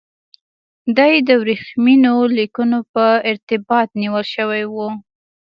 [0.97, 4.75] دی د ورېښمینو لیکونو په ارتباط نیول شوی و.